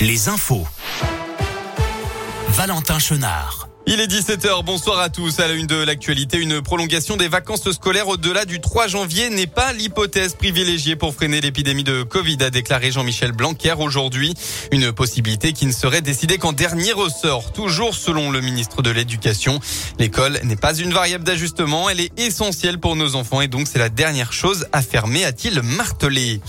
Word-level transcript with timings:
les 0.00 0.28
infos. 0.28 0.66
Valentin 2.48 2.98
Chenard. 2.98 3.68
Il 3.86 4.00
est 4.00 4.06
17h, 4.06 4.64
bonsoir 4.64 4.98
à 5.00 5.10
tous. 5.10 5.40
À 5.40 5.48
la 5.48 5.54
une 5.54 5.66
de 5.66 5.76
l'actualité, 5.76 6.38
une 6.38 6.62
prolongation 6.62 7.16
des 7.16 7.28
vacances 7.28 7.70
scolaires 7.70 8.08
au-delà 8.08 8.46
du 8.46 8.60
3 8.60 8.86
janvier 8.86 9.28
n'est 9.28 9.46
pas 9.46 9.72
l'hypothèse 9.72 10.34
privilégiée 10.34 10.96
pour 10.96 11.14
freiner 11.14 11.40
l'épidémie 11.40 11.84
de 11.84 12.02
Covid, 12.02 12.38
a 12.40 12.50
déclaré 12.50 12.92
Jean-Michel 12.92 13.32
Blanquer 13.32 13.74
aujourd'hui. 13.78 14.34
Une 14.72 14.92
possibilité 14.92 15.52
qui 15.52 15.66
ne 15.66 15.72
serait 15.72 16.02
décidée 16.02 16.38
qu'en 16.38 16.52
dernier 16.52 16.92
ressort. 16.92 17.52
Toujours 17.52 17.94
selon 17.94 18.30
le 18.30 18.40
ministre 18.40 18.80
de 18.80 18.90
l'Éducation, 18.90 19.60
l'école 19.98 20.40
n'est 20.44 20.56
pas 20.56 20.74
une 20.74 20.92
variable 20.92 21.24
d'ajustement, 21.24 21.90
elle 21.90 22.00
est 22.00 22.18
essentielle 22.18 22.78
pour 22.78 22.96
nos 22.96 23.16
enfants 23.16 23.42
et 23.42 23.48
donc 23.48 23.68
c'est 23.68 23.78
la 23.78 23.90
dernière 23.90 24.32
chose 24.32 24.66
à 24.72 24.80
fermer, 24.80 25.24
a-t-il 25.24 25.60
martelé. 25.62 26.40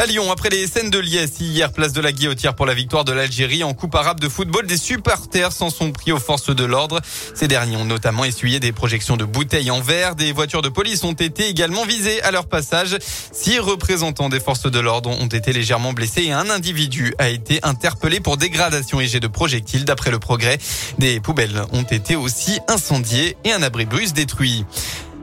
À 0.00 0.06
Lyon, 0.06 0.32
après 0.32 0.48
les 0.48 0.66
scènes 0.66 0.88
de 0.88 0.98
liesse 0.98 1.40
hier, 1.40 1.70
place 1.70 1.92
de 1.92 2.00
la 2.00 2.10
Guillotière 2.10 2.54
pour 2.54 2.64
la 2.64 2.72
victoire 2.72 3.04
de 3.04 3.12
l'Algérie 3.12 3.62
en 3.62 3.74
Coupe 3.74 3.94
arabe 3.94 4.18
de 4.18 4.30
football, 4.30 4.66
des 4.66 4.78
supporters 4.78 5.52
s'en 5.52 5.68
sont 5.68 5.92
pris 5.92 6.10
aux 6.10 6.18
forces 6.18 6.56
de 6.56 6.64
l'ordre. 6.64 7.02
Ces 7.34 7.48
derniers 7.48 7.76
ont 7.76 7.84
notamment 7.84 8.24
essuyé 8.24 8.60
des 8.60 8.72
projections 8.72 9.18
de 9.18 9.26
bouteilles 9.26 9.70
en 9.70 9.82
verre. 9.82 10.14
Des 10.14 10.32
voitures 10.32 10.62
de 10.62 10.70
police 10.70 11.04
ont 11.04 11.12
été 11.12 11.48
également 11.48 11.84
visées 11.84 12.22
à 12.22 12.30
leur 12.30 12.46
passage. 12.46 12.96
Six 13.30 13.58
représentants 13.58 14.30
des 14.30 14.40
forces 14.40 14.70
de 14.70 14.80
l'ordre 14.80 15.10
ont 15.10 15.26
été 15.26 15.52
légèrement 15.52 15.92
blessés 15.92 16.22
et 16.22 16.32
un 16.32 16.48
individu 16.48 17.14
a 17.18 17.28
été 17.28 17.60
interpellé 17.62 18.20
pour 18.20 18.38
dégradation 18.38 19.02
et 19.02 19.06
jet 19.06 19.20
de 19.20 19.28
projectiles. 19.28 19.84
D'après 19.84 20.10
le 20.10 20.18
progrès, 20.18 20.56
des 20.98 21.20
poubelles 21.20 21.62
ont 21.72 21.82
été 21.82 22.16
aussi 22.16 22.58
incendiées 22.68 23.36
et 23.44 23.52
un 23.52 23.62
abri 23.62 23.84
brus 23.84 24.14
détruit. 24.14 24.64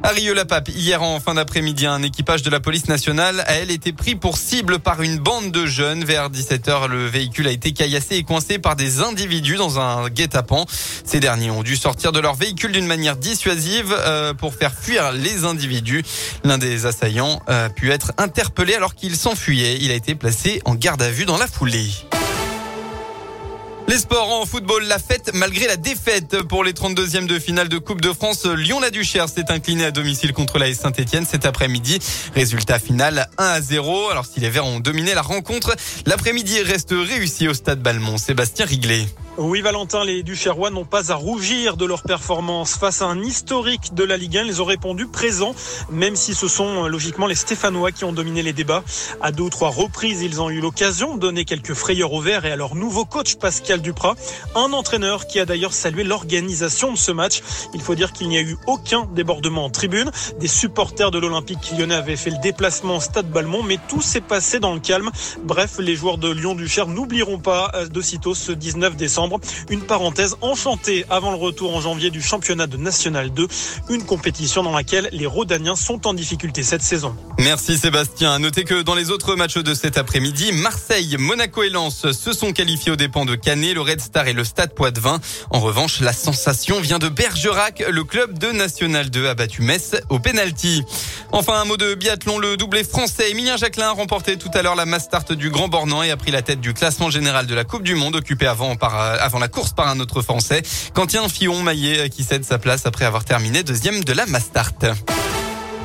À 0.07 0.11
Rieux-la-Pape, 0.11 0.69
hier 0.69 1.03
en 1.03 1.19
fin 1.19 1.33
d'après-midi, 1.33 1.85
un 1.85 2.01
équipage 2.01 2.41
de 2.41 2.49
la 2.49 2.61
police 2.61 2.87
nationale 2.87 3.41
a 3.41 3.55
elle 3.55 3.69
été 3.69 3.91
pris 3.91 4.15
pour 4.15 4.37
cible 4.37 4.79
par 4.79 5.01
une 5.01 5.17
bande 5.17 5.51
de 5.51 5.65
jeunes. 5.65 6.05
Vers 6.05 6.29
17h, 6.29 6.87
le 6.87 7.07
véhicule 7.07 7.45
a 7.45 7.51
été 7.51 7.73
caillassé 7.73 8.15
et 8.15 8.23
coincé 8.23 8.57
par 8.57 8.77
des 8.77 9.01
individus 9.01 9.57
dans 9.57 9.81
un 9.81 10.07
guet-apens. 10.07 10.65
Ces 11.03 11.19
derniers 11.19 11.51
ont 11.51 11.61
dû 11.61 11.75
sortir 11.75 12.13
de 12.13 12.21
leur 12.21 12.35
véhicule 12.35 12.71
d'une 12.71 12.87
manière 12.87 13.17
dissuasive 13.17 13.93
euh, 13.99 14.33
pour 14.33 14.53
faire 14.53 14.73
fuir 14.73 15.11
les 15.11 15.43
individus. 15.43 16.05
L'un 16.45 16.57
des 16.57 16.85
assaillants 16.85 17.41
a 17.47 17.67
pu 17.67 17.91
être 17.91 18.13
interpellé 18.17 18.75
alors 18.75 18.95
qu'il 18.95 19.17
s'enfuyait. 19.17 19.77
Il 19.81 19.91
a 19.91 19.95
été 19.95 20.15
placé 20.15 20.61
en 20.63 20.75
garde 20.75 21.01
à 21.01 21.11
vue 21.11 21.25
dans 21.25 21.37
la 21.37 21.47
foulée. 21.47 21.89
Les 23.89 23.99
sports 23.99 24.29
en 24.29 24.45
football, 24.45 24.83
la 24.83 24.99
fête 24.99 25.31
malgré 25.33 25.65
la 25.65 25.77
défaite 25.77 26.41
pour 26.43 26.65
les 26.65 26.73
32e 26.73 27.25
de 27.25 27.39
finale 27.39 27.69
de 27.69 27.77
Coupe 27.77 28.01
de 28.01 28.11
France. 28.11 28.45
Lyon-la-Duchère 28.45 29.29
s'est 29.29 29.49
incliné 29.49 29.85
à 29.85 29.91
domicile 29.91 30.33
contre 30.33 30.59
la 30.59 30.73
Saint-Etienne 30.73 31.25
cet 31.25 31.45
après-midi. 31.45 31.99
Résultat 32.35 32.79
final 32.79 33.29
1 33.37 33.45
à 33.45 33.61
0. 33.61 34.09
Alors 34.09 34.25
si 34.25 34.41
les 34.41 34.49
Verts 34.49 34.65
ont 34.65 34.81
dominé 34.81 35.13
la 35.13 35.21
rencontre, 35.21 35.73
l'après-midi 36.05 36.61
reste 36.63 36.91
réussi 36.91 37.47
au 37.47 37.53
stade 37.53 37.81
Balmont. 37.81 38.17
Sébastien 38.17 38.65
Riglet. 38.65 39.05
Oui, 39.39 39.61
Valentin, 39.61 40.03
les 40.03 40.23
Duchérois 40.23 40.71
n'ont 40.71 40.83
pas 40.83 41.11
à 41.11 41.15
rougir 41.15 41.77
de 41.77 41.85
leur 41.85 42.01
performance. 42.01 42.73
Face 42.73 43.03
à 43.03 43.05
un 43.05 43.21
historique 43.21 43.93
de 43.93 44.03
la 44.03 44.17
Ligue 44.17 44.39
1, 44.39 44.45
ils 44.45 44.63
ont 44.63 44.65
répondu 44.65 45.05
présent, 45.05 45.53
même 45.91 46.15
si 46.15 46.33
ce 46.33 46.47
sont 46.47 46.85
euh, 46.85 46.87
logiquement 46.87 47.27
les 47.27 47.35
Stéphanois 47.35 47.91
qui 47.91 48.03
ont 48.03 48.13
dominé 48.13 48.41
les 48.41 48.51
débats. 48.51 48.83
À 49.21 49.31
deux 49.31 49.43
ou 49.43 49.49
trois 49.51 49.69
reprises, 49.69 50.23
ils 50.23 50.41
ont 50.41 50.49
eu 50.49 50.59
l'occasion 50.59 51.13
de 51.13 51.19
donner 51.19 51.45
quelques 51.45 51.75
frayeurs 51.75 52.13
au 52.13 52.19
vert 52.19 52.45
et 52.45 52.51
à 52.51 52.55
leur 52.55 52.73
nouveau 52.73 53.05
coach 53.05 53.35
Pascal 53.35 53.79
Duprat, 53.79 54.15
un 54.55 54.73
entraîneur 54.73 55.27
qui 55.27 55.39
a 55.39 55.45
d'ailleurs 55.45 55.73
salué 55.73 56.03
l'organisation 56.03 56.91
de 56.91 56.97
ce 56.97 57.11
match. 57.11 57.43
Il 57.75 57.81
faut 57.81 57.93
dire 57.93 58.13
qu'il 58.13 58.29
n'y 58.29 58.39
a 58.39 58.41
eu 58.41 58.57
aucun 58.65 59.05
débordement 59.13 59.65
en 59.65 59.69
tribune. 59.69 60.09
Des 60.39 60.47
supporters 60.47 61.11
de 61.11 61.19
l'Olympique 61.19 61.73
lyonnais 61.77 61.93
avaient 61.93 62.15
fait 62.15 62.31
le 62.31 62.41
déplacement 62.41 62.97
au 62.97 63.01
stade 63.01 63.29
Balmont, 63.29 63.61
mais 63.61 63.77
tout 63.87 64.01
s'est 64.01 64.19
passé 64.19 64.59
dans 64.59 64.73
le 64.73 64.79
calme. 64.79 65.11
Bref, 65.43 65.75
les 65.77 65.95
joueurs 65.95 66.17
de 66.17 66.31
Lyon-Duchère 66.31 66.87
n'oublieront 66.87 67.37
pas 67.37 67.69
euh, 67.75 67.87
de 67.87 68.01
sitôt 68.01 68.33
ce 68.33 68.51
19 68.51 68.95
décembre 68.95 69.26
une 69.69 69.81
parenthèse 69.81 70.35
enchantée 70.41 71.05
avant 71.09 71.31
le 71.31 71.37
retour 71.37 71.75
en 71.75 71.81
janvier 71.81 72.09
du 72.09 72.21
championnat 72.21 72.67
de 72.67 72.77
National 72.77 73.31
2, 73.31 73.47
une 73.89 74.03
compétition 74.03 74.63
dans 74.63 74.71
laquelle 74.71 75.09
les 75.11 75.25
Rodaniens 75.25 75.75
sont 75.75 76.07
en 76.07 76.13
difficulté 76.13 76.63
cette 76.63 76.81
saison. 76.81 77.15
Merci 77.39 77.77
Sébastien. 77.77 78.39
Notez 78.39 78.63
que 78.63 78.81
dans 78.81 78.95
les 78.95 79.11
autres 79.11 79.35
matchs 79.35 79.57
de 79.57 79.73
cet 79.73 79.97
après-midi, 79.97 80.51
Marseille, 80.51 81.15
Monaco 81.19 81.63
et 81.63 81.69
Lens 81.69 82.11
se 82.11 82.33
sont 82.33 82.53
qualifiés 82.53 82.91
aux 82.91 82.95
dépens 82.95 83.25
de 83.25 83.35
Canet, 83.35 83.73
le 83.73 83.81
Red 83.81 84.01
Star 84.01 84.27
et 84.27 84.33
le 84.33 84.43
Stade 84.43 84.73
Poitvin. 84.73 85.19
En 85.49 85.59
revanche, 85.59 85.99
la 85.99 86.13
sensation 86.13 86.79
vient 86.79 86.99
de 86.99 87.09
Bergerac. 87.09 87.83
Le 87.89 88.03
club 88.03 88.37
de 88.37 88.51
National 88.51 89.09
2 89.09 89.27
a 89.27 89.35
battu 89.35 89.61
Metz 89.61 89.95
au 90.09 90.19
penalty. 90.19 90.83
Enfin, 91.31 91.61
un 91.61 91.65
mot 91.65 91.77
de 91.77 91.93
biathlon. 91.93 92.39
Le 92.39 92.57
doublé 92.57 92.83
français 92.83 93.31
Emilien 93.31 93.57
Jacquelin 93.57 93.89
a 93.89 93.91
remporté 93.91 94.37
tout 94.37 94.51
à 94.53 94.61
l'heure 94.61 94.75
la 94.75 94.85
Mastart 94.85 95.25
du 95.35 95.49
Grand 95.49 95.67
Bornand 95.67 96.03
et 96.03 96.11
a 96.11 96.17
pris 96.17 96.31
la 96.31 96.41
tête 96.41 96.61
du 96.61 96.73
classement 96.73 97.09
général 97.09 97.47
de 97.47 97.55
la 97.55 97.63
Coupe 97.63 97.83
du 97.83 97.95
Monde 97.95 98.15
occupé 98.15 98.47
avant 98.47 98.75
par 98.75 98.99
euh, 98.99 99.17
avant 99.19 99.39
la 99.39 99.47
course 99.47 99.73
par 99.73 99.87
un 99.87 99.99
autre 99.99 100.21
Français, 100.21 100.61
Quentin 100.93 101.27
Fillon-Maillet 101.27 102.09
qui 102.09 102.23
cède 102.23 102.45
sa 102.45 102.57
place 102.57 102.85
après 102.85 103.05
avoir 103.05 103.25
terminé 103.25 103.63
deuxième 103.63 104.03
de 104.03 104.13
la 104.13 104.25
Mastart. 104.25 104.73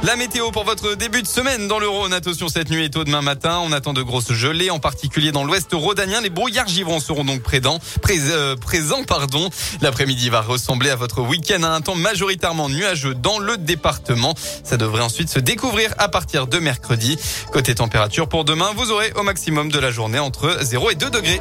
La 0.04 0.16
météo 0.16 0.50
pour 0.50 0.64
votre 0.64 0.96
début 0.96 1.22
de 1.22 1.28
semaine 1.28 1.68
dans 1.68 1.78
le 1.78 1.88
Rhône. 1.88 2.12
Attention 2.12 2.48
cette 2.48 2.70
nuit 2.70 2.86
et 2.86 2.90
tôt 2.90 3.04
demain 3.04 3.22
matin. 3.22 3.60
On 3.62 3.70
attend 3.70 3.92
de 3.92 4.02
grosses 4.02 4.32
gelées, 4.32 4.68
en 4.68 4.80
particulier 4.80 5.30
dans 5.30 5.44
l'ouest 5.44 5.68
rhodanien. 5.72 6.20
Les 6.20 6.28
brouillards 6.28 6.66
givrants 6.66 6.98
seront 6.98 7.24
donc 7.24 7.40
présents. 7.42 7.78
Euh. 8.10 8.56
L'après-midi 9.80 10.28
va 10.28 10.40
ressembler 10.40 10.90
à 10.90 10.96
votre 10.96 11.22
week-end 11.22 11.62
à 11.62 11.68
un 11.68 11.80
temps 11.80 11.94
majoritairement 11.94 12.68
nuageux 12.68 13.14
dans 13.14 13.38
le 13.38 13.56
département. 13.56 14.34
Ça 14.64 14.76
devrait 14.76 15.02
ensuite 15.02 15.28
se 15.28 15.38
découvrir 15.38 15.94
à 15.98 16.08
partir 16.08 16.48
de 16.48 16.58
mercredi. 16.58 17.16
Côté 17.52 17.76
température 17.76 18.28
pour 18.28 18.44
demain, 18.44 18.72
vous 18.76 18.90
aurez 18.90 19.12
au 19.14 19.22
maximum 19.22 19.70
de 19.70 19.78
la 19.78 19.92
journée 19.92 20.18
entre 20.18 20.58
0 20.62 20.90
et 20.90 20.94
2 20.96 21.10
degrés. 21.10 21.40